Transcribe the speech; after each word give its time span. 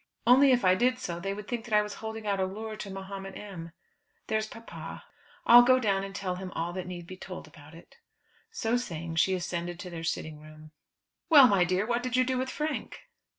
Only 0.25 0.51
if 0.51 0.65
I 0.65 0.73
did 0.73 0.97
so, 0.97 1.19
they 1.19 1.31
would 1.31 1.47
think 1.47 1.63
that 1.65 1.75
I 1.75 1.83
was 1.83 1.93
holding 2.01 2.25
out 2.25 2.39
a 2.39 2.45
lure 2.47 2.75
to 2.75 2.89
Mahomet 2.89 3.37
M. 3.37 3.71
There's 4.25 4.47
papa. 4.47 5.03
I'll 5.45 5.61
go 5.61 5.77
down 5.77 6.03
and 6.03 6.15
tell 6.15 6.37
him 6.37 6.49
all 6.55 6.73
that 6.73 6.87
need 6.87 7.05
be 7.05 7.15
told 7.15 7.45
about 7.47 7.75
it." 7.75 7.97
So 8.49 8.77
saying 8.77 9.17
she 9.17 9.35
ascended 9.35 9.79
to 9.81 9.91
their 9.91 10.03
sitting 10.03 10.39
room. 10.39 10.71
"Well, 11.29 11.47
my 11.47 11.63
dear, 11.63 11.85
what 11.85 12.01
did 12.01 12.15
you 12.17 12.23
do 12.23 12.39
with 12.39 12.49
Frank?" 12.49 13.09